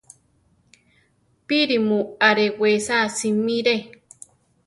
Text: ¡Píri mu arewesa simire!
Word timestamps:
¡Píri 1.47 1.77
mu 1.87 1.99
arewesa 2.27 2.97
simire! 3.17 3.75